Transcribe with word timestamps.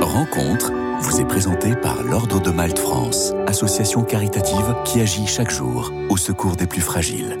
Rencontre 0.00 0.72
vous 0.98 1.20
est 1.20 1.24
présentée 1.24 1.76
par 1.76 2.02
l'Ordre 2.02 2.42
de 2.42 2.50
Malte 2.50 2.80
France, 2.80 3.32
association 3.46 4.02
caritative 4.02 4.74
qui 4.84 5.00
agit 5.00 5.28
chaque 5.28 5.52
jour 5.52 5.92
au 6.08 6.16
secours 6.16 6.56
des 6.56 6.66
plus 6.66 6.80
fragiles. 6.80 7.38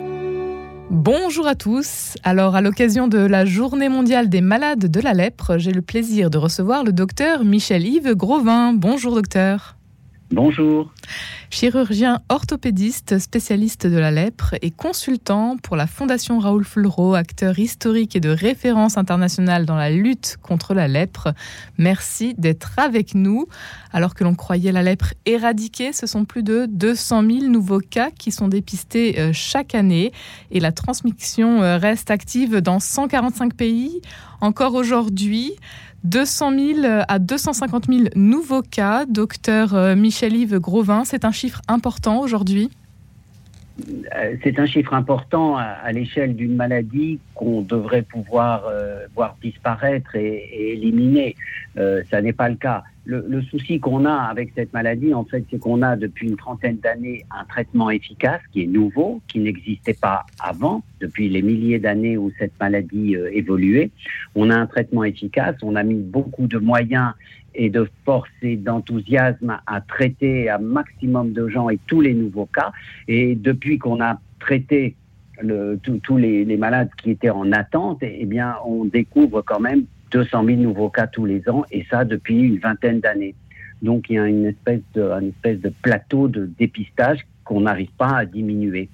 Bonjour 0.88 1.48
à 1.48 1.56
tous. 1.56 2.14
Alors, 2.22 2.54
à 2.54 2.60
l'occasion 2.60 3.08
de 3.08 3.18
la 3.18 3.44
Journée 3.44 3.88
mondiale 3.88 4.28
des 4.28 4.40
malades 4.40 4.86
de 4.86 5.00
la 5.00 5.14
lèpre, 5.14 5.58
j'ai 5.58 5.72
le 5.72 5.82
plaisir 5.82 6.30
de 6.30 6.38
recevoir 6.38 6.84
le 6.84 6.92
docteur 6.92 7.44
Michel-Yves 7.44 8.14
Grovin. 8.14 8.72
Bonjour, 8.72 9.16
docteur. 9.16 9.77
Bonjour. 10.30 10.92
Chirurgien 11.48 12.20
orthopédiste, 12.28 13.18
spécialiste 13.18 13.86
de 13.86 13.96
la 13.96 14.10
lèpre 14.10 14.56
et 14.60 14.70
consultant 14.70 15.56
pour 15.56 15.74
la 15.74 15.86
Fondation 15.86 16.38
Raoul 16.38 16.66
Fulro, 16.66 17.14
acteur 17.14 17.58
historique 17.58 18.14
et 18.14 18.20
de 18.20 18.28
référence 18.28 18.98
internationale 18.98 19.64
dans 19.64 19.76
la 19.76 19.88
lutte 19.88 20.36
contre 20.42 20.74
la 20.74 20.86
lèpre. 20.86 21.32
Merci 21.78 22.34
d'être 22.36 22.72
avec 22.76 23.14
nous. 23.14 23.46
Alors 23.90 24.14
que 24.14 24.22
l'on 24.22 24.34
croyait 24.34 24.70
la 24.70 24.82
lèpre 24.82 25.14
éradiquée, 25.24 25.94
ce 25.94 26.06
sont 26.06 26.26
plus 26.26 26.42
de 26.42 26.66
200 26.68 27.22
000 27.22 27.44
nouveaux 27.46 27.80
cas 27.80 28.10
qui 28.10 28.30
sont 28.30 28.48
dépistés 28.48 29.18
euh, 29.18 29.30
chaque 29.32 29.74
année 29.74 30.12
et 30.50 30.60
la 30.60 30.72
transmission 30.72 31.62
euh, 31.62 31.78
reste 31.78 32.10
active 32.10 32.56
dans 32.58 32.80
145 32.80 33.54
pays 33.54 34.02
encore 34.40 34.74
aujourd'hui. 34.74 35.54
200 36.08 36.58
000 36.82 37.02
à 37.06 37.18
250 37.18 37.86
000 37.86 38.04
nouveaux 38.16 38.62
cas. 38.62 39.04
Docteur 39.04 39.74
euh, 39.74 39.94
Michel-Yves 39.94 40.58
Grovin, 40.58 41.04
c'est 41.04 41.26
un 41.26 41.32
chiffre 41.32 41.60
important 41.68 42.20
aujourd'hui? 42.20 42.70
Euh, 44.16 44.34
c'est 44.42 44.58
un 44.58 44.64
chiffre 44.64 44.94
important 44.94 45.56
à, 45.58 45.92
l'échelle 45.92 46.34
d'une 46.34 46.56
maladie 46.56 47.20
qu'on 47.34 47.60
devrait 47.60 48.02
pouvoir 48.02 48.64
euh, 48.66 49.06
voir 49.14 49.36
disparaître 49.42 50.16
et, 50.16 50.72
éliminer. 50.72 51.36
ça 52.10 52.22
n'est 52.22 52.32
pas 52.32 52.48
le 52.48 52.56
cas 52.56 52.82
le, 53.08 53.42
souci 53.42 53.80
qu'on 53.80 54.04
a 54.04 54.12
avec 54.12 54.52
cette 54.54 54.72
maladie, 54.74 55.14
en 55.14 55.24
fait, 55.24 55.42
c'est 55.50 55.58
qu'on 55.58 55.80
a 55.80 55.96
depuis 55.96 56.28
une 56.28 56.36
trentaine 56.36 56.76
d'années 56.76 57.24
un 57.30 57.44
traitement 57.46 57.88
efficace 57.90 58.42
qui 58.52 58.64
est 58.64 58.66
nouveau, 58.66 59.22
qui 59.28 59.38
n'existait 59.38 59.94
pas 59.94 60.26
avant, 60.38 60.82
depuis 61.00 61.30
les 61.30 61.40
milliers 61.40 61.78
d'années 61.78 62.18
où 62.18 62.30
cette 62.38 62.52
maladie 62.60 63.16
euh, 63.16 63.30
évoluait. 63.32 63.90
On 64.34 64.50
a 64.50 64.56
un 64.56 64.66
traitement 64.66 65.04
efficace, 65.04 65.56
on 65.62 65.74
a 65.74 65.82
mis 65.82 65.94
beaucoup 65.94 66.46
de 66.46 66.58
moyens 66.58 67.14
et 67.54 67.70
de 67.70 67.88
force 68.04 68.28
et 68.42 68.56
d'enthousiasme 68.56 69.58
à 69.66 69.80
traiter 69.80 70.50
un 70.50 70.58
maximum 70.58 71.32
de 71.32 71.48
gens 71.48 71.70
et 71.70 71.78
tous 71.86 72.02
les 72.02 72.12
nouveaux 72.12 72.46
cas. 72.46 72.72
Et 73.08 73.34
depuis 73.34 73.78
qu'on 73.78 74.02
a 74.02 74.20
traité 74.38 74.96
tous 76.02 76.16
les, 76.16 76.44
les, 76.44 76.56
malades 76.56 76.90
qui 77.00 77.12
étaient 77.12 77.30
en 77.30 77.52
attente, 77.52 77.98
eh 78.02 78.26
bien, 78.26 78.56
on 78.66 78.84
découvre 78.84 79.40
quand 79.40 79.60
même 79.60 79.84
200 80.10 80.44
000 80.44 80.60
nouveaux 80.60 80.90
cas 80.90 81.06
tous 81.06 81.24
les 81.24 81.48
ans, 81.48 81.64
et 81.70 81.84
ça 81.90 82.04
depuis 82.04 82.40
une 82.40 82.58
vingtaine 82.58 83.00
d'années. 83.00 83.34
Donc 83.82 84.06
il 84.10 84.16
y 84.16 84.18
a 84.18 84.26
une 84.26 84.46
espèce 84.46 84.80
de, 84.94 85.10
espèce 85.28 85.60
de 85.60 85.72
plateau 85.82 86.28
de 86.28 86.46
dépistage 86.58 87.26
qu'on 87.44 87.62
n'arrive 87.62 87.90
pas 87.96 88.16
à 88.18 88.24
diminuer. 88.24 88.88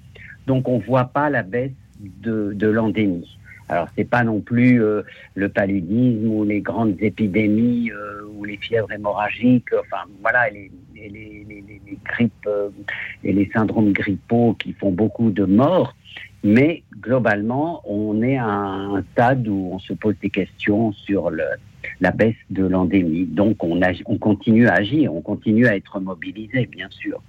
Donc 0.47 0.67
on 0.67 0.77
ne 0.77 0.83
voit 0.83 1.05
pas 1.05 1.29
la 1.29 1.43
baisse 1.43 1.71
de, 1.99 2.53
de 2.53 2.67
l'endémie. 2.67 3.37
Alors 3.67 3.87
c'est 3.95 4.07
pas 4.07 4.23
non 4.23 4.41
plus 4.41 4.83
euh, 4.83 5.01
le 5.33 5.49
paludisme 5.49 6.27
ou 6.27 6.43
les 6.43 6.61
grandes 6.61 6.95
épidémies 6.99 7.91
euh, 7.91 8.21
ou 8.35 8.43
les 8.43 8.57
fièvres 8.57 8.91
hémorragiques, 8.91 9.73
enfin 9.79 10.03
voilà, 10.21 10.49
les, 10.51 10.71
les, 10.93 11.09
les, 11.09 11.99
grippes 12.03 12.31
euh, 12.47 12.69
et 13.23 13.33
les 13.33 13.49
syndromes 13.51 13.91
grippaux 13.91 14.55
qui 14.59 14.73
font 14.73 14.91
beaucoup 14.91 15.31
de 15.31 15.45
morts. 15.45 15.95
Mais 16.47 16.83
globalement, 17.01 17.81
on 17.85 18.21
est 18.21 18.37
à 18.37 18.45
un 18.45 19.01
stade 19.11 19.47
où 19.47 19.71
on 19.73 19.79
se 19.79 19.93
pose 19.93 20.13
des 20.21 20.29
questions 20.29 20.93
sur 20.93 21.31
le, 21.31 21.43
la 21.99 22.11
baisse 22.11 22.35
de 22.51 22.63
l'endémie. 22.63 23.25
Donc 23.25 23.63
on, 23.63 23.79
on 24.05 24.17
continue 24.19 24.67
à 24.67 24.73
agir, 24.73 25.11
on 25.11 25.21
continue 25.21 25.65
à 25.65 25.75
être 25.75 25.99
mobilisé, 25.99 26.67
bien 26.67 26.87
sûr. 26.91 27.19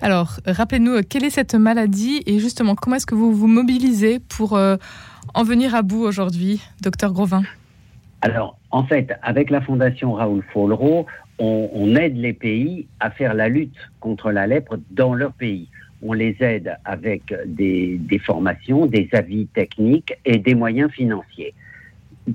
Alors, 0.00 0.36
rappelez-nous, 0.46 1.02
quelle 1.02 1.24
est 1.24 1.30
cette 1.30 1.56
maladie 1.56 2.22
et 2.26 2.38
justement, 2.38 2.76
comment 2.76 2.94
est-ce 2.94 3.06
que 3.06 3.16
vous 3.16 3.32
vous 3.32 3.48
mobilisez 3.48 4.20
pour 4.20 4.56
euh, 4.56 4.76
en 5.34 5.42
venir 5.42 5.74
à 5.74 5.82
bout 5.82 6.04
aujourd'hui, 6.04 6.62
docteur 6.80 7.12
Grovin? 7.12 7.42
Alors, 8.20 8.56
en 8.70 8.84
fait, 8.84 9.14
avec 9.22 9.50
la 9.50 9.60
Fondation 9.60 10.12
Raoul 10.12 10.44
Follereau, 10.52 11.06
on, 11.40 11.70
on 11.72 11.96
aide 11.96 12.16
les 12.16 12.34
pays 12.34 12.86
à 13.00 13.10
faire 13.10 13.34
la 13.34 13.48
lutte 13.48 13.74
contre 13.98 14.30
la 14.30 14.46
lèpre 14.46 14.78
dans 14.92 15.12
leur 15.12 15.32
pays 15.32 15.66
on 16.02 16.12
les 16.12 16.36
aide 16.40 16.76
avec 16.84 17.22
des, 17.46 17.98
formations, 18.24 18.86
des 18.86 19.08
avis 19.12 19.46
techniques 19.46 20.14
et 20.24 20.38
des 20.38 20.54
moyens 20.54 20.90
financiers. 20.90 21.54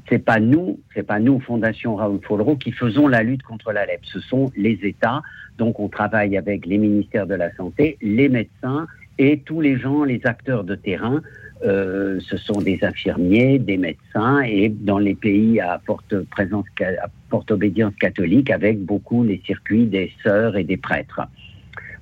C'est 0.09 0.23
pas 0.23 0.39
nous, 0.39 0.79
c'est 0.93 1.03
pas 1.03 1.19
nous, 1.19 1.39
Fondation 1.39 1.95
Raoul 1.95 2.19
Follereau, 2.23 2.55
qui 2.55 2.71
faisons 2.71 3.07
la 3.07 3.21
lutte 3.21 3.43
contre 3.43 3.71
la 3.71 3.85
lèpre. 3.85 4.05
Ce 4.05 4.19
sont 4.19 4.51
les 4.57 4.79
États. 4.81 5.21
Donc, 5.57 5.79
on 5.79 5.87
travaille 5.87 6.35
avec 6.35 6.65
les 6.65 6.79
ministères 6.79 7.27
de 7.27 7.35
la 7.35 7.53
Santé, 7.55 7.97
les 8.01 8.27
médecins 8.27 8.87
et 9.19 9.39
tous 9.39 9.61
les 9.61 9.77
gens, 9.77 10.03
les 10.03 10.21
acteurs 10.25 10.63
de 10.63 10.75
terrain. 10.75 11.21
Euh, 11.63 12.19
ce 12.19 12.35
sont 12.35 12.59
des 12.59 12.79
infirmiers, 12.81 13.59
des 13.59 13.77
médecins 13.77 14.41
et 14.41 14.67
dans 14.67 14.97
les 14.97 15.15
pays 15.15 15.61
à 15.61 15.79
forte 15.85 16.19
présence, 16.23 16.65
à 16.81 17.07
forte 17.29 17.51
obédience 17.51 17.93
catholique, 17.95 18.49
avec 18.49 18.79
beaucoup 18.79 19.23
les 19.23 19.41
circuits 19.45 19.85
des 19.85 20.11
sœurs 20.23 20.57
et 20.57 20.63
des 20.63 20.75
prêtres. 20.75 21.21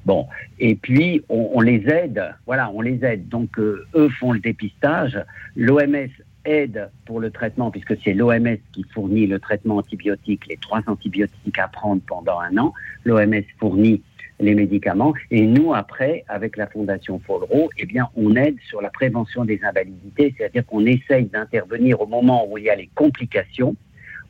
Bon, 0.06 0.28
et 0.60 0.76
puis 0.76 1.24
on, 1.30 1.62
les 1.62 1.88
aide, 1.88 2.34
voilà, 2.46 2.72
on 2.74 2.82
les 2.82 3.04
aide. 3.06 3.30
Donc 3.30 3.60
euh, 3.60 3.86
eux 3.94 4.10
font 4.20 4.32
le 4.32 4.40
dépistage, 4.40 5.20
l'OMS 5.56 6.10
aide 6.46 6.90
pour 7.06 7.20
le 7.20 7.30
traitement, 7.30 7.70
puisque 7.70 7.96
c'est 8.04 8.14
l'OMS 8.14 8.58
qui 8.72 8.84
fournit 8.94 9.28
le 9.28 9.40
traitement 9.40 9.78
antibiotique, 9.78 10.48
les 10.48 10.58
trois 10.58 10.82
antibiotiques 10.88 11.60
à 11.60 11.68
prendre 11.68 12.02
pendant 12.08 12.40
un 12.40 12.58
an. 12.58 12.74
L'OMS 13.06 13.44
fournit 13.60 14.02
les 14.40 14.56
médicaments. 14.56 15.14
Et 15.30 15.46
nous, 15.46 15.74
après, 15.74 16.26
avec 16.28 16.58
la 16.58 16.68
Fondation 16.68 17.20
Follereau, 17.20 17.70
eh 17.78 17.86
bien, 17.86 18.10
on 18.16 18.36
aide 18.36 18.58
sur 18.68 18.82
la 18.82 18.90
prévention 18.90 19.46
des 19.46 19.60
invalidités, 19.64 20.34
c'est-à-dire 20.38 20.66
qu'on 20.66 20.86
essaye 20.86 21.26
d'intervenir 21.26 22.02
au 22.02 22.08
moment 22.08 22.48
où 22.50 22.58
il 22.58 22.66
y 22.66 22.70
a 22.70 22.76
les 22.76 22.90
complications, 22.96 23.76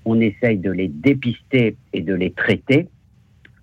on 0.03 0.19
essaye 0.19 0.57
de 0.57 0.71
les 0.71 0.87
dépister 0.87 1.77
et 1.93 2.01
de 2.01 2.13
les 2.13 2.31
traiter 2.31 2.89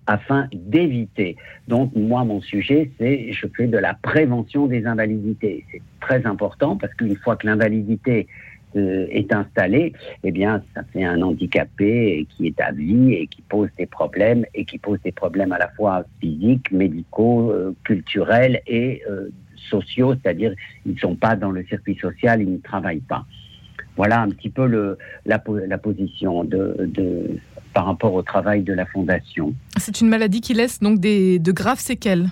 afin 0.09 0.47
d'éviter. 0.51 1.37
Donc 1.67 1.95
moi, 1.95 2.23
mon 2.23 2.41
sujet, 2.41 2.89
c'est 2.97 3.31
je 3.31 3.45
fais 3.55 3.67
de 3.67 3.77
la 3.77 3.93
prévention 3.93 4.65
des 4.65 4.87
invalidités. 4.87 5.65
C'est 5.71 5.81
très 6.01 6.25
important 6.25 6.75
parce 6.77 6.93
qu'une 6.95 7.15
fois 7.15 7.35
que 7.35 7.45
l'invalidité 7.45 8.27
euh, 8.75 9.05
est 9.11 9.31
installée, 9.31 9.93
eh 10.23 10.31
bien, 10.31 10.63
ça 10.73 10.81
fait 10.91 11.03
un 11.03 11.21
handicapé 11.21 12.25
qui 12.31 12.47
est 12.47 12.59
à 12.59 12.71
vie 12.71 13.13
et 13.13 13.27
qui 13.27 13.43
pose 13.43 13.69
des 13.77 13.85
problèmes 13.85 14.45
et 14.55 14.65
qui 14.65 14.79
pose 14.79 14.99
des 15.03 15.11
problèmes 15.11 15.51
à 15.51 15.59
la 15.59 15.69
fois 15.69 16.03
physiques, 16.19 16.71
médicaux, 16.71 17.51
euh, 17.51 17.75
culturels 17.83 18.61
et 18.65 19.03
euh, 19.07 19.29
sociaux, 19.69 20.15
c'est-à-dire 20.15 20.55
ils 20.87 20.93
ne 20.93 20.99
sont 20.99 21.15
pas 21.15 21.35
dans 21.35 21.51
le 21.51 21.63
circuit 21.65 21.97
social, 22.01 22.41
ils 22.41 22.51
ne 22.51 22.57
travaillent 22.57 23.07
pas. 23.15 23.25
Voilà 23.99 24.21
un 24.21 24.29
petit 24.29 24.49
peu 24.49 24.65
le, 24.65 24.97
la, 25.25 25.43
la 25.67 25.77
position 25.77 26.45
de, 26.45 26.89
de, 26.97 27.37
par 27.73 27.85
rapport 27.85 28.13
au 28.13 28.21
travail 28.21 28.63
de 28.63 28.71
la 28.71 28.85
Fondation. 28.85 29.53
C'est 29.77 29.99
une 29.99 30.07
maladie 30.07 30.39
qui 30.39 30.53
laisse 30.53 30.79
donc 30.79 31.01
des, 31.01 31.37
de 31.37 31.51
graves 31.51 31.81
séquelles. 31.81 32.27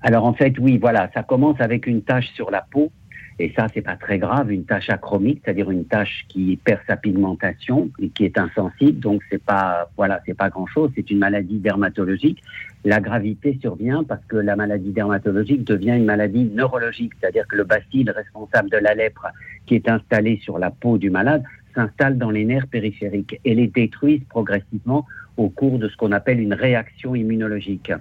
Alors 0.00 0.24
en 0.24 0.32
fait, 0.32 0.54
oui, 0.58 0.78
voilà, 0.78 1.10
ça 1.12 1.22
commence 1.22 1.60
avec 1.60 1.86
une 1.86 2.00
tache 2.00 2.30
sur 2.34 2.50
la 2.50 2.62
peau 2.62 2.90
et 3.38 3.52
ça, 3.54 3.66
c'est 3.72 3.82
pas 3.82 3.96
très 3.96 4.18
grave, 4.18 4.50
une 4.50 4.64
tâche 4.64 4.88
achromique, 4.88 5.42
c'est-à-dire 5.44 5.70
une 5.70 5.84
tâche 5.84 6.24
qui 6.28 6.58
perd 6.64 6.80
sa 6.86 6.96
pigmentation 6.96 7.90
et 7.98 8.08
qui 8.08 8.24
est 8.24 8.38
insensible. 8.38 8.98
Donc, 8.98 9.22
c'est 9.30 9.42
pas, 9.42 9.90
voilà, 9.96 10.20
c'est 10.24 10.34
pas 10.34 10.48
grand-chose. 10.48 10.90
C'est 10.94 11.10
une 11.10 11.18
maladie 11.18 11.58
dermatologique. 11.58 12.42
La 12.84 13.00
gravité 13.00 13.58
survient 13.60 14.04
parce 14.04 14.24
que 14.26 14.36
la 14.36 14.56
maladie 14.56 14.90
dermatologique 14.90 15.64
devient 15.64 15.96
une 15.96 16.06
maladie 16.06 16.44
neurologique, 16.44 17.12
c'est-à-dire 17.20 17.46
que 17.46 17.56
le 17.56 17.64
bacille 17.64 18.08
responsable 18.08 18.70
de 18.70 18.78
la 18.78 18.94
lèpre 18.94 19.26
qui 19.66 19.74
est 19.74 19.88
installé 19.88 20.40
sur 20.42 20.58
la 20.58 20.70
peau 20.70 20.96
du 20.96 21.10
malade 21.10 21.42
s'installe 21.74 22.16
dans 22.16 22.30
les 22.30 22.46
nerfs 22.46 22.68
périphériques 22.68 23.38
et 23.44 23.54
les 23.54 23.66
détruisent 23.66 24.24
progressivement 24.30 25.04
au 25.36 25.50
cours 25.50 25.78
de 25.78 25.88
ce 25.88 25.96
qu'on 25.96 26.12
appelle 26.12 26.40
une 26.40 26.54
réaction 26.54 27.14
immunologique. 27.14 27.92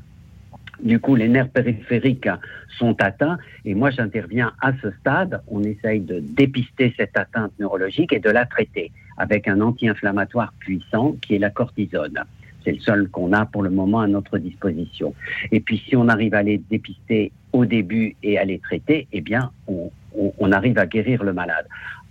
Du 0.86 1.00
coup, 1.00 1.16
les 1.16 1.28
nerfs 1.28 1.50
périphériques 1.50 2.30
sont 2.78 2.96
atteints 3.02 3.40
et 3.66 3.74
moi 3.74 3.90
j'interviens 3.90 4.54
à 4.62 4.72
ce 4.84 4.92
stade. 5.00 5.42
On 5.48 5.64
essaye 5.64 6.00
de 6.00 6.20
dépister 6.20 6.94
cette 6.96 7.18
atteinte 7.18 7.52
neurologique 7.60 8.14
et 8.14 8.20
de 8.20 8.30
la 8.30 8.46
traiter 8.46 8.92
avec 9.18 9.48
un 9.48 9.62
anti-inflammatoire 9.62 10.54
puissant 10.60 11.16
qui 11.22 11.36
est 11.36 11.40
la 11.40 11.50
cortisone. 11.50 12.24
C'est 12.64 12.74
le 12.74 12.80
seul 12.80 13.10
qu'on 13.10 13.34
a 13.34 13.48
pour 13.48 13.64
le 13.64 13.72
moment 13.72 14.02
à 14.02 14.08
notre 14.08 14.38
disposition. 14.38 15.16
Et 15.52 15.60
puis 15.60 15.84
si 15.88 15.96
on 15.96 16.08
arrive 16.08 16.36
à 16.36 16.44
les 16.44 16.60
dépister 16.60 17.32
au 17.52 17.66
début 17.66 18.16
et 18.22 18.38
à 18.38 18.46
les 18.46 18.60
traiter, 18.60 19.08
eh 19.12 19.22
bien 19.22 19.52
on, 19.68 20.52
arrive 20.52 20.78
à 20.78 20.86
guérir 20.86 21.24
le 21.24 21.34
malade. 21.34 21.66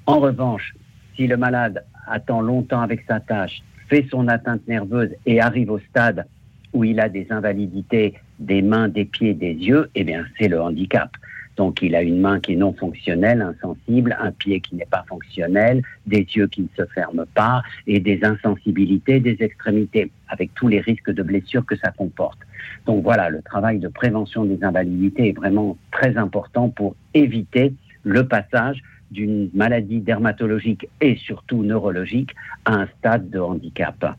En 0.07 0.19
revanche, 0.19 0.75
si 1.15 1.29
le 1.29 1.37
malade 1.37 1.85
attend 2.09 2.41
longtemps 2.41 2.81
avec 2.81 3.05
sa 3.07 3.21
tâche, 3.21 3.63
fait 3.89 4.07
son 4.11 4.27
atteinte 4.27 4.67
nerveuse 4.67 5.11
et 5.27 5.41
arrive 5.41 5.71
au 5.71 5.79
stade 5.79 6.27
où 6.75 6.85
il 6.85 7.01
a 7.01 7.09
des 7.09 7.27
invalidités 7.31 8.15
des 8.39 8.63
mains, 8.63 8.89
des 8.89 9.05
pieds, 9.05 9.33
des 9.33 9.55
yeux, 9.55 9.89
eh 9.95 10.05
bien, 10.05 10.27
c'est 10.39 10.49
le 10.49 10.61
handicap. 10.61 11.11
Donc 11.57 11.83
il 11.83 11.95
a 11.95 12.03
une 12.03 12.21
main 12.21 12.41
qui 12.41 12.55
est 12.55 12.57
non 12.57 12.73
fonctionnelle, 12.73 13.41
insensible, 13.41 14.17
un 14.21 14.33
pied 14.33 14.61
qui 14.61 14.75
n'est 14.75 14.87
pas 14.87 15.05
fonctionnel, 15.09 15.83
des 16.07 16.27
yeux 16.35 16.49
qui 16.49 16.63
ne 16.63 16.69
se 16.77 16.85
ferment 16.93 17.27
pas 17.35 17.63
et 17.87 18.01
des 18.01 18.25
insensibilités 18.25 19.21
des 19.21 19.37
extrémités, 19.41 20.11
avec 20.29 20.53
tous 20.55 20.67
les 20.67 20.81
risques 20.81 21.13
de 21.13 21.23
blessures 21.23 21.65
que 21.65 21.77
ça 21.77 21.93
comporte. 21.93 22.41
Donc 22.87 23.05
voilà, 23.05 23.31
le 23.31 23.41
travail 23.43 23.79
de 23.79 23.89
prévention 23.89 24.45
des 24.45 24.63
invalidités 24.65 25.29
est 25.29 25.37
vraiment 25.37 25.79
très 25.93 26.17
important 26.17 26.71
pour 26.71 26.97
éviter 27.15 27.73
le 28.03 28.27
passage 28.27 28.83
d'une 29.11 29.49
maladie 29.55 30.01
dermatologique 30.01 30.89
et 31.01 31.15
surtout 31.17 31.63
neurologique 31.63 32.35
à 32.65 32.75
un 32.75 32.89
stade 32.99 33.31
de 33.31 33.39
handicap. 33.39 34.17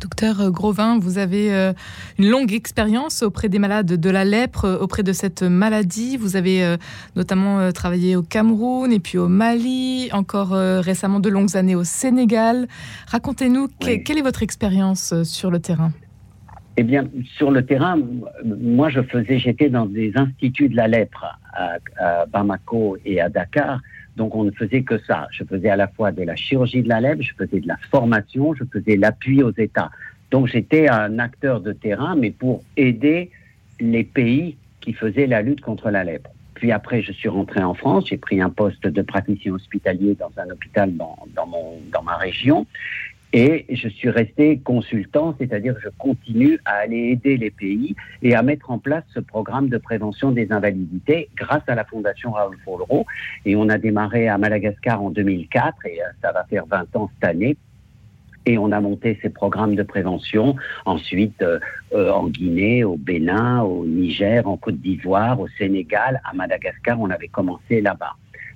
Docteur 0.00 0.50
Grovin, 0.50 0.98
vous 0.98 1.18
avez 1.18 1.54
euh, 1.54 1.72
une 2.18 2.28
longue 2.28 2.52
expérience 2.52 3.22
auprès 3.22 3.48
des 3.48 3.58
malades 3.58 3.86
de 3.86 4.10
la 4.10 4.24
lèpre, 4.24 4.64
euh, 4.64 4.78
auprès 4.78 5.02
de 5.02 5.12
cette 5.12 5.42
maladie. 5.42 6.16
Vous 6.16 6.36
avez 6.36 6.64
euh, 6.64 6.76
notamment 7.16 7.70
travaillé 7.72 8.16
au 8.16 8.22
Cameroun 8.22 8.92
et 8.92 9.00
puis 9.00 9.18
au 9.18 9.28
Mali, 9.28 10.08
encore 10.12 10.50
récemment 10.50 11.20
de 11.20 11.28
longues 11.28 11.56
années 11.56 11.74
au 11.74 11.84
Sénégal. 11.84 12.66
Racontez-nous, 13.06 13.68
quelle 13.78 14.18
est 14.18 14.22
votre 14.22 14.42
expérience 14.42 15.22
sur 15.22 15.50
le 15.50 15.58
terrain 15.58 15.92
eh 16.76 16.82
bien, 16.82 17.08
sur 17.36 17.52
le 17.52 17.64
terrain, 17.64 17.96
moi, 18.44 18.88
je 18.88 19.00
faisais, 19.00 19.38
j'étais 19.38 19.68
dans 19.68 19.86
des 19.86 20.12
instituts 20.16 20.68
de 20.68 20.74
la 20.74 20.88
lèpre 20.88 21.24
à 21.52 22.26
Bamako 22.26 22.96
et 23.04 23.20
à 23.20 23.28
Dakar, 23.28 23.80
donc 24.16 24.34
on 24.34 24.44
ne 24.44 24.50
faisait 24.50 24.82
que 24.82 24.98
ça. 24.98 25.28
Je 25.32 25.44
faisais 25.44 25.68
à 25.68 25.76
la 25.76 25.88
fois 25.88 26.12
de 26.12 26.22
la 26.22 26.36
chirurgie 26.36 26.82
de 26.82 26.88
la 26.88 27.00
lèvre, 27.00 27.22
je 27.22 27.34
faisais 27.34 27.60
de 27.60 27.68
la 27.68 27.76
formation, 27.90 28.54
je 28.54 28.64
faisais 28.64 28.96
l'appui 28.96 29.42
aux 29.42 29.52
États. 29.56 29.90
Donc 30.30 30.46
j'étais 30.46 30.88
un 30.88 31.18
acteur 31.18 31.60
de 31.60 31.72
terrain, 31.72 32.16
mais 32.16 32.30
pour 32.30 32.62
aider 32.76 33.30
les 33.80 34.04
pays 34.04 34.56
qui 34.80 34.92
faisaient 34.92 35.26
la 35.26 35.42
lutte 35.42 35.60
contre 35.60 35.90
la 35.90 36.04
lèpre. 36.04 36.30
Puis 36.54 36.70
après, 36.70 37.02
je 37.02 37.12
suis 37.12 37.28
rentré 37.28 37.62
en 37.62 37.74
France, 37.74 38.06
j'ai 38.08 38.16
pris 38.16 38.40
un 38.40 38.50
poste 38.50 38.86
de 38.86 39.02
praticien 39.02 39.52
hospitalier 39.52 40.14
dans 40.14 40.30
un 40.36 40.48
hôpital 40.50 40.96
dans, 40.96 41.16
dans, 41.34 41.46
mon, 41.46 41.80
dans 41.92 42.02
ma 42.02 42.16
région. 42.16 42.66
Et 43.36 43.66
je 43.68 43.88
suis 43.88 44.10
resté 44.10 44.60
consultant, 44.60 45.34
c'est-à-dire 45.36 45.74
je 45.82 45.88
continue 45.98 46.60
à 46.64 46.74
aller 46.74 47.08
aider 47.08 47.36
les 47.36 47.50
pays 47.50 47.96
et 48.22 48.36
à 48.36 48.42
mettre 48.42 48.70
en 48.70 48.78
place 48.78 49.02
ce 49.12 49.18
programme 49.18 49.68
de 49.68 49.76
prévention 49.76 50.30
des 50.30 50.52
invalidités 50.52 51.28
grâce 51.36 51.64
à 51.66 51.74
la 51.74 51.84
Fondation 51.84 52.30
Raoul 52.30 52.56
Follereau. 52.64 53.06
Et 53.44 53.56
on 53.56 53.68
a 53.70 53.76
démarré 53.76 54.28
à 54.28 54.38
Madagascar 54.38 55.02
en 55.02 55.10
2004 55.10 55.84
et 55.86 56.00
euh, 56.00 56.06
ça 56.22 56.30
va 56.30 56.44
faire 56.44 56.64
20 56.66 56.94
ans 56.94 57.10
cette 57.12 57.28
année 57.28 57.56
et 58.46 58.56
on 58.56 58.70
a 58.70 58.80
monté 58.80 59.18
ces 59.20 59.30
programmes 59.30 59.74
de 59.74 59.82
prévention. 59.82 60.54
Ensuite, 60.84 61.42
euh, 61.42 61.58
euh, 61.92 62.12
en 62.12 62.28
Guinée, 62.28 62.84
au 62.84 62.96
Bénin, 62.96 63.62
au 63.62 63.84
Niger, 63.84 64.46
en 64.46 64.56
Côte 64.56 64.80
d'Ivoire, 64.80 65.40
au 65.40 65.48
Sénégal, 65.58 66.20
à 66.24 66.34
Madagascar, 66.34 67.00
on 67.00 67.10
avait 67.10 67.26
commencé 67.26 67.80
là-bas. 67.80 68.14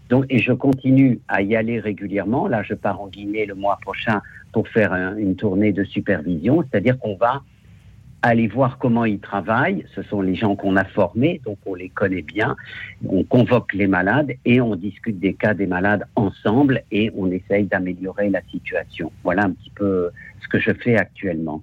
Donc, 0.09 0.25
et 0.31 0.39
je 0.39 0.53
continue 0.53 1.21
à 1.29 1.43
y 1.43 1.55
aller 1.55 1.81
régulièrement. 1.81 2.49
Là, 2.49 2.63
je 2.63 2.75
pars 2.75 3.01
en 3.01 3.09
Guinée 3.09 3.47
le 3.47 3.55
mois 3.55 3.79
prochain 3.81 4.23
pour 4.53 4.69
faire 4.69 4.93
une 5.17 5.37
tournée 5.37 5.73
de 5.73 5.85
supervision, 5.85 6.63
c'est-à-dire 6.63 6.99
qu'on 6.99 7.17
va 7.17 7.43
aller 8.23 8.49
voir 8.49 8.79
comment 8.79 9.05
ils 9.05 9.21
travaillent. 9.21 9.85
Ce 9.95 10.03
sont 10.03 10.21
les 10.21 10.35
gens 10.35 10.57
qu'on 10.57 10.77
a 10.77 10.85
formés, 10.85 11.41
donc 11.45 11.59
on 11.67 11.75
les 11.75 11.89
connaît 11.89 12.23
bien. 12.23 12.57
On 13.09 13.23
convoque 13.23 13.73
les 13.75 13.87
malades 13.87 14.33
et 14.45 14.61
on 14.61 14.75
discute 14.75 15.21
des 15.21 15.35
cas 15.35 15.55
des 15.55 15.67
malades 15.67 16.05
ensemble 16.17 16.83
et 16.91 17.13
on 17.17 17.31
essaye 17.31 17.67
d'améliorer 17.67 18.31
la 18.31 18.43
situation. 18.51 19.13
Voilà 19.23 19.45
un 19.45 19.51
petit 19.51 19.71
peu 19.71 20.11
ce 20.41 20.49
que 20.49 20.59
je 20.59 20.73
fais 20.73 20.97
actuellement. 20.97 21.63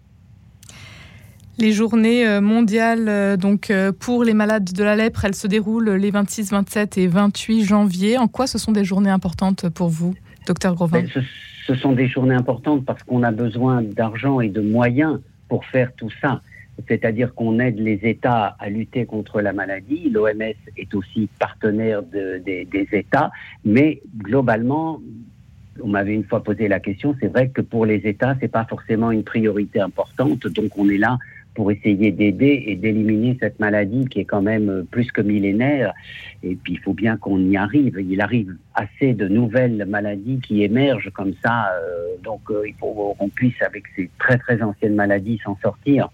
Les 1.58 1.72
journées 1.72 2.28
euh, 2.28 2.42
mondiales 2.42 3.08
euh, 3.08 3.38
donc 3.38 3.70
euh, 3.70 3.94
pour 3.98 4.26
les 4.26 4.34
malades 4.34 4.74
de 4.74 4.84
la 4.84 4.98
lèpre, 4.98 5.24
elles 5.24 5.36
se 5.36 5.48
déroulent 5.48 5.92
les 5.92 6.12
26, 6.12 6.52
27 6.52 6.98
et 6.98 7.08
28 7.08 7.64
janvier. 7.64 8.18
En 8.18 8.28
quoi 8.28 8.46
ce 8.46 8.58
sont 8.58 8.74
des 8.74 8.84
journées 8.84 9.10
importantes 9.10 9.70
pour 9.70 9.88
vous, 9.88 10.14
docteur 10.48 10.76
Grovin 10.76 11.02
ben, 11.02 11.24
ce 11.66 11.76
sont 11.76 11.94
des 11.94 12.08
journées 12.08 12.36
importantes 12.36 12.86
parce 12.86 13.02
qu'on 13.04 13.24
a 13.24 13.32
besoin 13.32 13.82
d'argent 13.82 14.42
et 14.42 14.50
de 14.50 14.62
moyens 14.62 15.20
pour 15.48 15.66
faire 15.66 15.92
tout 15.96 16.12
ça. 16.22 16.42
C'est-à-dire 16.90 17.34
qu'on 17.34 17.58
aide 17.60 17.80
les 17.80 18.00
États 18.04 18.56
à 18.60 18.70
lutter 18.70 19.06
contre 19.06 19.40
la 19.40 19.54
maladie. 19.54 20.10
L'OMS 20.10 20.54
est 20.78 20.94
aussi 20.94 21.30
partenaire 21.40 22.04
des 22.04 22.88
États, 22.92 23.32
mais 23.64 24.02
globalement, 24.18 25.00
on 25.82 25.88
m'avait 25.88 26.14
une 26.14 26.26
fois 26.26 26.44
posé 26.44 26.68
la 26.68 26.80
question. 26.80 27.16
C'est 27.20 27.28
vrai 27.28 27.50
que 27.50 27.62
pour 27.62 27.86
les 27.86 28.02
États, 28.06 28.36
c'est 28.40 28.52
pas 28.52 28.66
forcément 28.66 29.10
une 29.10 29.24
priorité 29.24 29.80
importante. 29.80 30.48
Donc, 30.48 30.78
on 30.78 30.90
est 30.90 30.98
là 30.98 31.18
pour 31.56 31.72
essayer 31.72 32.12
d'aider 32.12 32.66
et 32.68 32.76
d'éliminer 32.76 33.38
cette 33.40 33.60
maladie 33.60 34.06
qui 34.06 34.20
est 34.20 34.26
quand 34.26 34.42
même 34.42 34.86
plus 34.92 35.12
que 35.12 35.22
millénaire. 35.22 35.94
Et 36.44 36.56
puis 36.56 36.74
il 36.74 36.80
faut 36.80 36.94
bien 36.94 37.18
qu'on 37.18 37.40
y 37.40 37.58
arrive. 37.58 37.98
Il 38.00 38.22
arrive 38.22 38.56
assez 38.76 39.14
de 39.14 39.28
nouvelles 39.28 39.86
maladies 39.88 40.40
qui 40.42 40.64
émergent 40.64 41.12
comme 41.12 41.34
ça. 41.44 41.72
Euh, 41.74 42.18
donc 42.24 42.42
euh, 42.52 42.68
il 42.68 42.76
faut 42.76 43.16
qu'on 43.18 43.30
puisse 43.30 43.60
avec 43.62 43.86
ces 43.96 44.10
très 44.20 44.38
très 44.38 44.62
anciennes 44.62 44.96
maladies 44.96 45.40
s'en 45.44 45.58
sortir. 45.62 46.10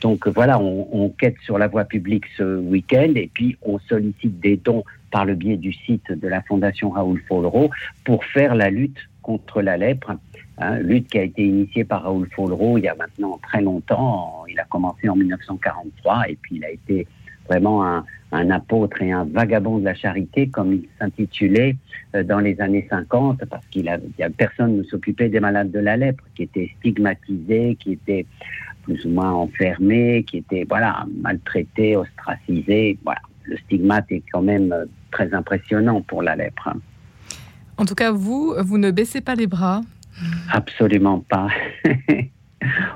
Donc 0.00 0.28
voilà, 0.28 0.60
on, 0.60 0.88
on, 0.92 1.08
quête 1.08 1.36
sur 1.42 1.58
la 1.58 1.66
voie 1.66 1.84
publique 1.84 2.26
ce 2.36 2.58
week-end 2.58 3.12
et 3.16 3.30
puis 3.32 3.56
on 3.62 3.78
sollicite 3.78 4.38
des 4.38 4.56
dons 4.56 4.84
par 5.10 5.24
le 5.24 5.34
biais 5.34 5.56
du 5.56 5.72
site 5.72 6.12
de 6.12 6.28
la 6.28 6.42
Fondation 6.42 6.90
Raoul 6.90 7.20
Follereau 7.26 7.70
pour 8.04 8.24
faire 8.24 8.54
la 8.54 8.70
lutte 8.70 8.98
contre 9.26 9.60
la 9.60 9.76
lèpre 9.76 10.12
Hein, 10.58 10.78
lutte 10.78 11.08
qui 11.10 11.18
a 11.18 11.22
été 11.22 11.44
initiée 11.44 11.84
par 11.84 12.04
Raoul 12.04 12.26
Follereau 12.34 12.78
il 12.78 12.84
y 12.84 12.88
a 12.88 12.94
maintenant 12.94 13.38
très 13.42 13.60
longtemps. 13.60 14.44
Il 14.48 14.58
a 14.58 14.64
commencé 14.64 15.06
en 15.08 15.16
1943 15.16 16.30
et 16.30 16.38
puis 16.40 16.56
il 16.56 16.64
a 16.64 16.70
été 16.70 17.06
vraiment 17.46 17.84
un, 17.84 18.04
apôtre 18.50 19.02
et 19.02 19.12
un 19.12 19.24
vagabond 19.24 19.78
de 19.78 19.84
la 19.84 19.94
charité, 19.94 20.48
comme 20.48 20.72
il 20.72 20.88
s'intitulait 20.98 21.76
euh, 22.14 22.24
dans 22.24 22.40
les 22.40 22.60
années 22.60 22.86
50, 22.90 23.44
parce 23.44 23.64
qu'il 23.66 23.88
a, 23.88 23.98
a 24.20 24.30
personne 24.30 24.78
ne 24.78 24.82
s'occupait 24.82 25.28
des 25.28 25.40
malades 25.40 25.70
de 25.70 25.78
la 25.78 25.96
lèpre, 25.96 26.24
qui 26.34 26.42
étaient 26.42 26.70
stigmatisés, 26.78 27.76
qui 27.78 27.92
étaient 27.92 28.26
plus 28.82 29.04
ou 29.04 29.10
moins 29.10 29.32
enfermés, 29.32 30.24
qui 30.24 30.38
étaient 30.38 30.66
voilà 30.68 31.06
maltraités, 31.22 31.96
ostracisés. 31.96 32.98
Le 33.44 33.56
stigmate 33.58 34.10
est 34.10 34.22
quand 34.32 34.42
même 34.42 34.72
euh, 34.72 34.86
très 35.12 35.32
impressionnant 35.32 36.00
pour 36.00 36.22
la 36.22 36.34
lèpre. 36.34 36.70
En 37.78 37.84
tout 37.84 37.94
cas, 37.94 38.10
vous, 38.10 38.54
vous 38.58 38.78
ne 38.78 38.90
baissez 38.90 39.20
pas 39.20 39.34
les 39.34 39.46
bras. 39.46 39.82
Absolument 40.50 41.20
pas. 41.20 41.48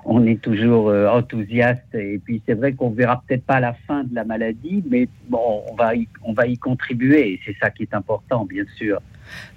on 0.05 0.25
est 0.25 0.41
toujours 0.41 0.89
euh, 0.89 1.09
enthousiaste 1.09 1.95
et 1.95 2.19
puis 2.19 2.43
c'est 2.47 2.55
vrai 2.55 2.73
qu'on 2.73 2.91
verra 2.91 3.23
peut-être 3.27 3.45
pas 3.45 3.61
la 3.61 3.75
fin 3.87 4.05
de 4.05 4.15
la 4.15 4.25
maladie, 4.25 4.83
mais 4.89 5.09
bon, 5.29 5.63
on 5.71 5.75
va 5.75 5.95
y, 5.95 6.09
on 6.23 6.33
va 6.33 6.47
y 6.47 6.57
contribuer 6.57 7.35
et 7.35 7.41
c'est 7.45 7.57
ça 7.61 7.71
qui 7.71 7.83
est 7.83 7.95
important, 7.95 8.45
bien 8.45 8.65
sûr. 8.77 9.01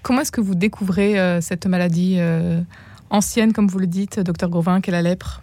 Comment 0.02 0.22
est-ce 0.22 0.31
que 0.31 0.42
vous 0.42 0.56
découvrez 0.56 1.20
euh, 1.20 1.42
cette 1.42 1.66
maladie 1.66 2.18
euh, 2.20 2.62
ancienne, 3.10 3.54
comme 3.54 3.68
vous 3.68 3.80
le 3.80 3.88
dites, 3.88 4.20
docteur 4.20 4.50
Gauvin, 4.50 4.81
qu'est 4.81 4.92
la 4.92 5.02
lèpre? 5.02 5.42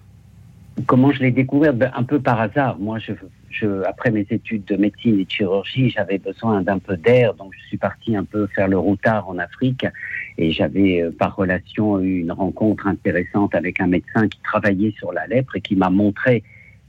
Comment 0.86 1.10
je 1.10 1.20
l'ai 1.20 1.30
découverte 1.30 1.76
ben, 1.76 1.90
Un 1.96 2.04
peu 2.04 2.20
par 2.20 2.40
hasard. 2.40 2.78
Moi, 2.78 2.98
je, 2.98 3.12
après 3.86 4.10
mes 4.10 4.26
études 4.30 4.64
de 4.64 4.76
médecine 4.76 5.20
et 5.20 5.24
de 5.24 5.30
chirurgie, 5.30 5.90
j'avais 5.90 6.18
besoin 6.18 6.62
d'un 6.62 6.78
peu 6.78 6.96
d'air, 6.96 7.34
donc 7.34 7.52
je 7.58 7.66
suis 7.68 7.76
parti 7.76 8.16
un 8.16 8.24
peu 8.24 8.46
faire 8.48 8.68
le 8.68 8.78
routard 8.78 9.28
en 9.28 9.38
Afrique 9.38 9.86
et 10.38 10.52
j'avais 10.52 11.02
euh, 11.02 11.10
par 11.10 11.36
relation 11.36 12.00
eu 12.00 12.20
une 12.20 12.32
rencontre 12.32 12.86
intéressante 12.86 13.54
avec 13.54 13.80
un 13.80 13.86
médecin 13.86 14.28
qui 14.28 14.40
travaillait 14.42 14.94
sur 14.98 15.12
la 15.12 15.26
lèpre 15.26 15.56
et 15.56 15.60
qui 15.60 15.76
m'a 15.76 15.90
montré 15.90 16.42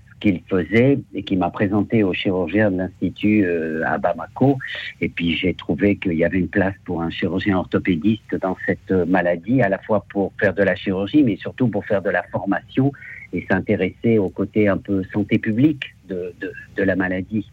ce 0.09 0.19
qu'il 0.19 0.41
faisait 0.47 0.99
et 1.13 1.23
qui 1.23 1.35
m'a 1.35 1.49
présenté 1.49 2.03
au 2.03 2.13
chirurgien 2.13 2.69
de 2.71 2.77
l'Institut 2.77 3.43
euh, 3.43 3.83
à 3.85 3.97
Bamako. 3.97 4.57
Et 5.01 5.09
puis 5.09 5.35
j'ai 5.35 5.53
trouvé 5.53 5.97
qu'il 5.97 6.13
y 6.13 6.23
avait 6.23 6.37
une 6.37 6.47
place 6.47 6.75
pour 6.85 7.01
un 7.01 7.09
chirurgien 7.09 7.57
orthopédiste 7.57 8.35
dans 8.39 8.55
cette 8.65 8.91
maladie, 8.91 9.61
à 9.61 9.69
la 9.69 9.79
fois 9.79 10.05
pour 10.09 10.31
faire 10.39 10.53
de 10.53 10.63
la 10.63 10.75
chirurgie, 10.75 11.23
mais 11.23 11.37
surtout 11.37 11.67
pour 11.67 11.85
faire 11.85 12.01
de 12.01 12.09
la 12.09 12.23
formation 12.23 12.91
et 13.33 13.45
s'intéresser 13.49 14.17
au 14.17 14.29
côté 14.29 14.67
un 14.67 14.77
peu 14.77 15.03
santé 15.13 15.39
publique 15.39 15.95
de, 16.13 16.53
de, 16.75 16.83
la 16.83 16.95
maladie. 16.95 17.49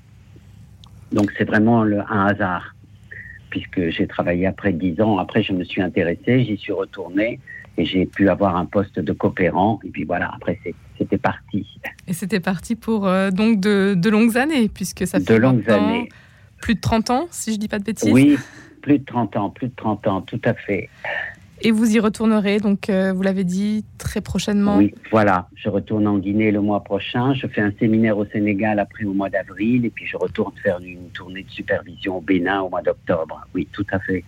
Donc 1.12 1.32
c'est 1.36 1.44
vraiment 1.44 1.82
le, 1.82 2.00
un 2.00 2.26
hasard, 2.26 2.74
puisque 3.50 3.88
j'ai 3.90 4.06
travaillé 4.06 4.46
après 4.46 4.72
dix 4.72 5.00
ans. 5.00 5.18
Après, 5.18 5.42
je 5.42 5.52
me 5.52 5.64
suis 5.64 5.82
intéressé, 5.82 6.44
j'y 6.44 6.56
suis 6.56 6.72
retourné 6.72 7.40
et 7.76 7.84
j'ai 7.84 8.06
pu 8.06 8.28
avoir 8.28 8.56
un 8.56 8.66
poste 8.66 8.98
de 8.98 9.12
coopérant. 9.12 9.80
Et 9.84 9.90
puis 9.90 10.04
voilà, 10.04 10.30
après, 10.34 10.58
c'était 10.98 11.18
parti. 11.18 11.66
Et 12.06 12.12
c'était 12.12 12.40
parti 12.40 12.74
pour 12.74 13.06
euh, 13.06 13.30
donc 13.30 13.60
de, 13.60 13.94
de, 13.96 14.10
longues 14.10 14.36
années, 14.36 14.68
puisque 14.68 15.06
ça 15.06 15.20
fait 15.20 15.34
de 15.34 15.38
longues 15.38 15.70
années. 15.70 16.08
plus 16.60 16.74
de 16.74 16.80
30 16.80 17.10
ans, 17.10 17.28
si 17.30 17.54
je 17.54 17.58
dis 17.58 17.68
pas 17.68 17.78
de 17.78 17.84
bêtises. 17.84 18.12
Oui, 18.12 18.36
plus 18.82 18.98
de 18.98 19.04
30 19.04 19.36
ans, 19.36 19.50
plus 19.50 19.68
de 19.68 19.74
30 19.76 20.06
ans, 20.08 20.20
tout 20.22 20.40
à 20.44 20.54
fait. 20.54 20.88
Et 21.62 21.72
vous 21.72 21.96
y 21.96 21.98
retournerez, 21.98 22.58
donc 22.58 22.88
euh, 22.88 23.12
vous 23.12 23.22
l'avez 23.22 23.44
dit, 23.44 23.84
très 23.98 24.20
prochainement 24.20 24.78
Oui, 24.78 24.94
voilà. 25.10 25.48
Je 25.56 25.68
retourne 25.68 26.06
en 26.06 26.18
Guinée 26.18 26.52
le 26.52 26.60
mois 26.60 26.84
prochain. 26.84 27.34
Je 27.34 27.46
fais 27.48 27.60
un 27.60 27.72
séminaire 27.78 28.16
au 28.16 28.24
Sénégal 28.26 28.78
après 28.78 29.04
au 29.04 29.12
mois 29.12 29.28
d'avril. 29.28 29.84
Et 29.84 29.90
puis 29.90 30.06
je 30.06 30.16
retourne 30.16 30.52
faire 30.62 30.78
une 30.80 31.08
tournée 31.12 31.42
de 31.42 31.50
supervision 31.50 32.18
au 32.18 32.20
Bénin 32.20 32.60
au 32.60 32.70
mois 32.70 32.82
d'octobre. 32.82 33.44
Oui, 33.54 33.66
tout 33.72 33.86
à 33.90 33.98
fait. 33.98 34.24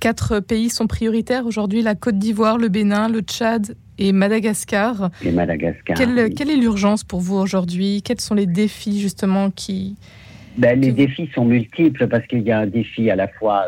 Quatre 0.00 0.40
pays 0.40 0.70
sont 0.70 0.86
prioritaires 0.86 1.46
aujourd'hui 1.46 1.82
la 1.82 1.94
Côte 1.94 2.18
d'Ivoire, 2.18 2.58
le 2.58 2.68
Bénin, 2.68 3.08
le 3.08 3.20
Tchad 3.20 3.74
et 3.98 4.12
Madagascar. 4.12 5.10
Et 5.24 5.32
Madagascar. 5.32 5.96
Quelle, 5.96 6.32
quelle 6.34 6.50
est 6.50 6.56
l'urgence 6.56 7.04
pour 7.04 7.20
vous 7.20 7.36
aujourd'hui? 7.36 8.02
Quels 8.02 8.20
sont 8.20 8.34
les 8.34 8.46
défis 8.46 9.00
justement 9.00 9.50
qui, 9.50 9.96
ben, 10.58 10.80
Les 10.80 10.92
défis 10.92 11.30
sont 11.34 11.44
multiples 11.44 12.06
parce 12.06 12.26
qu'il 12.26 12.42
y 12.42 12.52
a 12.52 12.60
un 12.60 12.66
défi 12.66 13.10
à 13.10 13.16
la 13.16 13.28
fois 13.28 13.64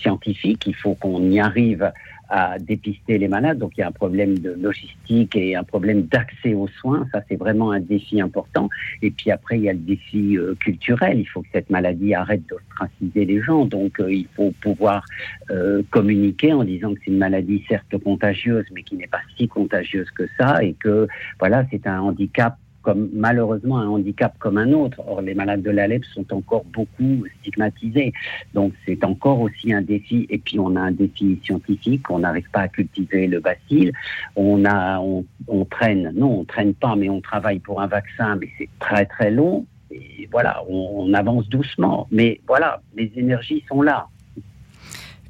scientifique, 0.00 0.66
il 0.66 0.74
faut 0.74 0.94
qu'on 0.94 1.22
y 1.30 1.40
arrive 1.40 1.90
à 2.28 2.58
dépister 2.58 3.18
les 3.18 3.28
malades. 3.28 3.58
Donc 3.58 3.72
il 3.76 3.80
y 3.80 3.82
a 3.84 3.88
un 3.88 3.92
problème 3.92 4.38
de 4.38 4.50
logistique 4.50 5.36
et 5.36 5.56
un 5.56 5.64
problème 5.64 6.02
d'accès 6.02 6.54
aux 6.54 6.68
soins. 6.68 7.06
Ça, 7.12 7.22
c'est 7.28 7.36
vraiment 7.36 7.70
un 7.70 7.80
défi 7.80 8.20
important. 8.20 8.68
Et 9.02 9.10
puis 9.10 9.30
après, 9.30 9.58
il 9.58 9.64
y 9.64 9.68
a 9.68 9.72
le 9.72 9.78
défi 9.78 10.36
euh, 10.36 10.54
culturel. 10.56 11.20
Il 11.20 11.26
faut 11.26 11.42
que 11.42 11.48
cette 11.52 11.70
maladie 11.70 12.14
arrête 12.14 12.42
d'ostraciser 12.48 13.24
les 13.24 13.42
gens. 13.42 13.66
Donc 13.66 14.00
euh, 14.00 14.12
il 14.12 14.26
faut 14.34 14.52
pouvoir 14.60 15.04
euh, 15.50 15.82
communiquer 15.90 16.52
en 16.52 16.64
disant 16.64 16.94
que 16.94 17.00
c'est 17.04 17.10
une 17.10 17.18
maladie 17.18 17.62
certes 17.68 17.96
contagieuse, 18.02 18.64
mais 18.72 18.82
qui 18.82 18.96
n'est 18.96 19.06
pas 19.06 19.20
si 19.36 19.46
contagieuse 19.48 20.10
que 20.10 20.24
ça 20.38 20.62
et 20.62 20.74
que 20.74 21.06
voilà, 21.38 21.64
c'est 21.70 21.86
un 21.86 22.00
handicap 22.00 22.56
comme 22.84 23.08
malheureusement 23.12 23.78
un 23.78 23.88
handicap 23.88 24.34
comme 24.38 24.58
un 24.58 24.72
autre. 24.72 25.00
Or, 25.08 25.22
les 25.22 25.34
malades 25.34 25.62
de 25.62 25.70
la 25.70 25.88
lèpre 25.88 26.06
sont 26.14 26.32
encore 26.32 26.64
beaucoup 26.64 27.24
stigmatisés. 27.40 28.12
Donc, 28.52 28.72
c'est 28.86 29.02
encore 29.04 29.40
aussi 29.40 29.72
un 29.72 29.82
défi. 29.82 30.26
Et 30.28 30.38
puis, 30.38 30.60
on 30.60 30.76
a 30.76 30.80
un 30.80 30.92
défi 30.92 31.40
scientifique. 31.42 32.08
On 32.10 32.20
n'arrive 32.20 32.48
pas 32.50 32.60
à 32.60 32.68
cultiver 32.68 33.26
le 33.26 33.40
bacille. 33.40 33.92
On 34.36 34.64
a, 34.64 35.00
on, 35.00 35.64
traîne. 35.64 36.12
Non, 36.14 36.40
on 36.40 36.44
traîne 36.44 36.74
pas, 36.74 36.94
mais 36.94 37.08
on 37.08 37.20
travaille 37.20 37.58
pour 37.58 37.80
un 37.80 37.86
vaccin, 37.86 38.36
mais 38.36 38.48
c'est 38.58 38.68
très 38.78 39.06
très 39.06 39.30
long. 39.30 39.66
Et 39.90 40.28
voilà, 40.30 40.62
on, 40.68 41.12
avance 41.14 41.48
doucement. 41.48 42.06
Mais 42.10 42.40
voilà, 42.46 42.82
les 42.96 43.10
énergies 43.16 43.64
sont 43.68 43.82
là 43.82 44.06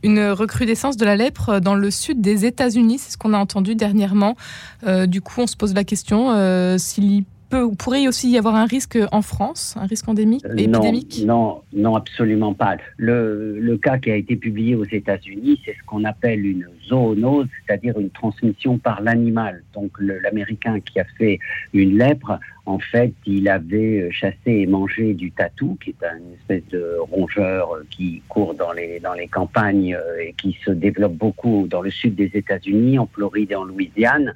une 0.02 0.20
recrudescence 0.28 0.98
de 0.98 1.06
la 1.06 1.16
lèpre 1.16 1.60
dans 1.60 1.74
le 1.74 1.90
sud 1.90 2.20
des 2.20 2.44
États-Unis, 2.44 2.98
c'est 2.98 3.12
ce 3.12 3.16
qu'on 3.16 3.32
a 3.32 3.38
entendu 3.38 3.74
dernièrement. 3.74 4.36
Euh, 4.86 5.06
du 5.06 5.22
coup, 5.22 5.40
on 5.40 5.46
se 5.46 5.56
pose 5.56 5.72
la 5.72 5.82
question 5.82 6.30
euh, 6.30 6.76
s'il 6.76 7.24
pourrait 7.76 8.06
aussi 8.08 8.30
y 8.30 8.38
avoir 8.38 8.54
un 8.54 8.66
risque 8.66 8.98
en 9.12 9.22
France, 9.22 9.76
un 9.80 9.86
risque 9.86 10.08
endémique, 10.08 10.44
euh, 10.44 10.56
épidémique? 10.56 11.22
Non, 11.24 11.62
non, 11.72 11.96
absolument 11.96 12.54
pas. 12.54 12.76
Le, 12.96 13.58
le, 13.60 13.76
cas 13.76 13.98
qui 13.98 14.10
a 14.10 14.16
été 14.16 14.36
publié 14.36 14.74
aux 14.74 14.84
États-Unis, 14.84 15.60
c'est 15.64 15.72
ce 15.72 15.82
qu'on 15.86 16.04
appelle 16.04 16.44
une 16.44 16.66
zoonose, 16.88 17.46
c'est-à-dire 17.66 17.98
une 17.98 18.10
transmission 18.10 18.78
par 18.78 19.02
l'animal. 19.02 19.62
Donc 19.74 19.92
l'Américain 19.98 20.80
qui 20.80 21.00
a 21.00 21.04
fait 21.18 21.38
une 21.72 21.98
lèpre 21.98 22.38
en 22.66 22.78
fait, 22.78 23.12
il 23.26 23.48
avait 23.48 24.10
chassé 24.10 24.36
et 24.46 24.66
mangé 24.66 25.12
du 25.12 25.30
tatou, 25.30 25.76
qui 25.82 25.90
est 25.90 26.02
une 26.02 26.32
espèce 26.32 26.66
de 26.70 26.96
rongeur 27.10 27.68
qui 27.90 28.22
court 28.28 28.54
dans 28.54 28.72
les, 28.72 29.00
dans 29.00 29.12
les 29.12 29.28
campagnes 29.28 29.94
euh, 29.94 30.22
et 30.22 30.32
qui 30.32 30.56
se 30.64 30.70
développe 30.70 31.12
beaucoup 31.12 31.66
dans 31.68 31.82
le 31.82 31.90
sud 31.90 32.14
des 32.14 32.30
États-Unis, 32.32 32.98
en 32.98 33.06
Floride 33.06 33.52
et 33.52 33.54
en 33.54 33.64
Louisiane. 33.64 34.32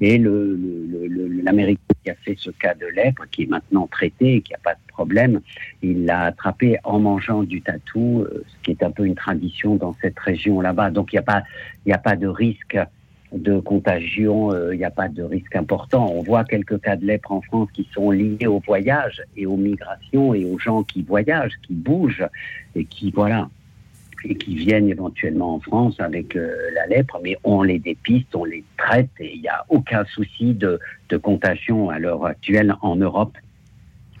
Et 0.00 0.16
l'Américain 0.18 1.81
qui 2.02 2.10
a 2.10 2.14
fait 2.14 2.36
ce 2.38 2.50
cas 2.50 2.74
de 2.74 2.86
lèpre, 2.86 3.24
qui 3.30 3.44
est 3.44 3.46
maintenant 3.46 3.86
traité 3.86 4.36
et 4.36 4.40
qui 4.42 4.52
n'a 4.52 4.58
pas 4.58 4.74
de 4.74 4.86
problème, 4.88 5.40
il 5.82 6.04
l'a 6.04 6.22
attrapé 6.22 6.78
en 6.84 6.98
mangeant 6.98 7.42
du 7.42 7.62
tatou, 7.62 8.26
ce 8.30 8.62
qui 8.62 8.72
est 8.72 8.82
un 8.82 8.90
peu 8.90 9.04
une 9.06 9.14
tradition 9.14 9.76
dans 9.76 9.94
cette 10.00 10.18
région 10.18 10.60
là-bas. 10.60 10.90
Donc 10.90 11.12
il 11.12 11.16
n'y 11.16 11.92
a, 11.92 11.98
pas, 11.98 12.16
de 12.16 12.26
risque 12.26 12.78
de 13.32 13.58
contagion, 13.58 14.52
il 14.52 14.56
euh, 14.56 14.76
n'y 14.76 14.84
a 14.84 14.90
pas 14.90 15.08
de 15.08 15.22
risque 15.22 15.56
important. 15.56 16.10
On 16.12 16.22
voit 16.22 16.44
quelques 16.44 16.80
cas 16.80 16.96
de 16.96 17.06
lèpre 17.06 17.32
en 17.32 17.40
France 17.40 17.68
qui 17.72 17.88
sont 17.92 18.10
liés 18.10 18.46
au 18.46 18.60
voyage 18.60 19.22
et 19.36 19.46
aux 19.46 19.56
migrations 19.56 20.34
et 20.34 20.44
aux 20.44 20.58
gens 20.58 20.82
qui 20.82 21.02
voyagent, 21.02 21.58
qui 21.66 21.74
bougent 21.74 22.26
et 22.74 22.84
qui, 22.84 23.10
voilà, 23.10 23.48
et 24.24 24.34
qui 24.34 24.54
viennent 24.54 24.88
éventuellement 24.88 25.54
en 25.54 25.60
France 25.60 25.94
avec 25.98 26.36
euh, 26.36 26.54
la 26.74 26.86
lèpre, 26.86 27.18
mais 27.22 27.36
on 27.44 27.62
les 27.62 27.78
dépiste, 27.78 28.34
on 28.34 28.44
les 28.44 28.64
traite 28.76 29.10
et 29.18 29.34
il 29.34 29.40
n'y 29.42 29.48
a 29.48 29.64
aucun 29.68 30.04
souci 30.14 30.54
de, 30.54 30.78
de 31.08 31.16
contagion 31.16 31.90
à 31.90 31.98
l'heure 31.98 32.24
actuelle 32.26 32.74
en 32.82 32.96
Europe 32.96 33.36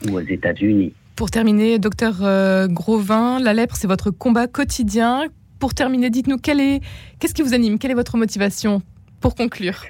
ou 0.08 0.16
aux 0.16 0.20
États-Unis. 0.20 0.92
Pour 1.16 1.30
terminer, 1.30 1.78
docteur 1.78 2.16
euh, 2.22 2.66
Grovin, 2.68 3.38
la 3.38 3.52
lèpre, 3.52 3.76
c'est 3.76 3.86
votre 3.86 4.10
combat 4.10 4.46
quotidien. 4.46 5.26
Pour 5.58 5.74
terminer, 5.74 6.10
dites-nous 6.10 6.38
qu'est-ce 6.38 7.34
qui 7.34 7.42
vous 7.42 7.54
anime? 7.54 7.78
Quelle 7.78 7.92
est 7.92 7.94
votre 7.94 8.16
motivation? 8.16 8.82
Pour 9.20 9.34
conclure 9.36 9.84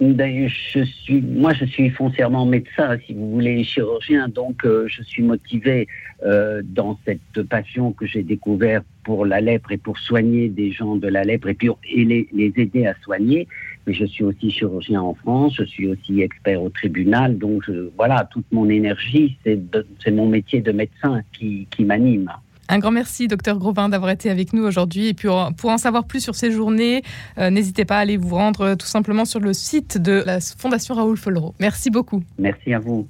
ben, 0.00 0.48
je 0.48 0.84
suis, 0.84 1.20
moi, 1.20 1.52
je 1.54 1.64
suis 1.64 1.90
foncièrement 1.90 2.46
médecin, 2.46 2.98
si 3.04 3.14
vous 3.14 3.32
voulez, 3.32 3.64
chirurgien, 3.64 4.28
donc 4.28 4.64
euh, 4.64 4.86
je 4.86 5.02
suis 5.02 5.22
motivé 5.22 5.88
euh, 6.24 6.62
dans 6.64 6.98
cette 7.04 7.42
passion 7.48 7.92
que 7.92 8.06
j'ai 8.06 8.22
découverte 8.22 8.86
pour 9.02 9.26
la 9.26 9.40
lèpre 9.40 9.72
et 9.72 9.76
pour 9.76 9.98
soigner 9.98 10.48
des 10.48 10.70
gens 10.70 10.96
de 10.96 11.08
la 11.08 11.24
lèpre 11.24 11.48
et 11.48 11.54
puis 11.54 11.70
et 11.90 12.04
les, 12.04 12.28
les, 12.32 12.52
aider 12.56 12.86
à 12.86 12.94
soigner. 13.02 13.48
Mais 13.86 13.92
je 13.92 14.04
suis 14.04 14.22
aussi 14.22 14.50
chirurgien 14.50 15.00
en 15.00 15.14
France, 15.14 15.54
je 15.56 15.64
suis 15.64 15.88
aussi 15.88 16.20
expert 16.20 16.62
au 16.62 16.68
tribunal, 16.68 17.36
donc 17.36 17.64
je, 17.66 17.90
voilà, 17.96 18.28
toute 18.30 18.46
mon 18.52 18.68
énergie, 18.68 19.36
c'est 19.44 20.10
mon 20.12 20.28
métier 20.28 20.60
de 20.60 20.70
médecin 20.70 21.22
qui, 21.32 21.66
qui 21.70 21.84
m'anime. 21.84 22.30
Un 22.68 22.78
grand 22.78 22.90
merci, 22.90 23.28
docteur 23.28 23.58
Grovin, 23.58 23.88
d'avoir 23.88 24.10
été 24.10 24.30
avec 24.30 24.52
nous 24.52 24.62
aujourd'hui. 24.62 25.08
Et 25.08 25.14
puis, 25.14 25.28
pour 25.56 25.70
en 25.70 25.78
savoir 25.78 26.04
plus 26.04 26.20
sur 26.20 26.34
ces 26.34 26.50
journées, 26.50 27.02
euh, 27.38 27.50
n'hésitez 27.50 27.84
pas 27.84 27.96
à 27.96 28.00
aller 28.00 28.16
vous 28.16 28.34
rendre 28.34 28.60
euh, 28.60 28.74
tout 28.74 28.86
simplement 28.86 29.24
sur 29.24 29.40
le 29.40 29.52
site 29.52 29.98
de 29.98 30.22
la 30.26 30.38
Fondation 30.40 30.94
Raoul 30.94 31.16
Follereau. 31.16 31.54
Merci 31.60 31.90
beaucoup. 31.90 32.22
Merci 32.38 32.74
à 32.74 32.78
vous. 32.78 33.06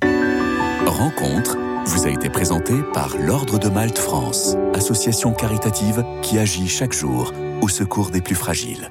Rencontre 0.86 1.58
vous 1.86 2.06
a 2.06 2.10
été 2.10 2.28
présentée 2.28 2.82
par 2.92 3.16
l'Ordre 3.16 3.58
de 3.58 3.68
Malte 3.68 3.98
France, 3.98 4.56
association 4.74 5.32
caritative 5.32 6.04
qui 6.20 6.38
agit 6.38 6.68
chaque 6.68 6.92
jour 6.92 7.32
au 7.62 7.68
secours 7.68 8.10
des 8.10 8.20
plus 8.20 8.34
fragiles. 8.34 8.90